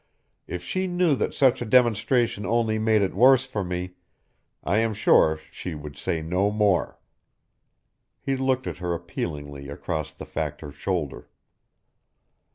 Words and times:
If 0.47 0.63
she 0.63 0.87
knew 0.87 1.13
that 1.17 1.35
such 1.35 1.61
a 1.61 1.63
demonstration 1.65 2.43
only 2.43 2.79
made 2.79 3.03
it 3.03 3.13
worse 3.13 3.45
for 3.45 3.63
me 3.63 3.91
I 4.63 4.79
am 4.79 4.95
sure 4.95 5.39
she 5.51 5.75
would 5.75 5.95
say 5.95 6.23
no 6.23 6.49
more." 6.49 6.99
He 8.19 8.35
looked 8.35 8.65
at 8.65 8.77
her 8.79 8.95
appealingly 8.95 9.69
across 9.69 10.11
the 10.11 10.25
Factor's 10.25 10.73
shoulder. 10.73 11.29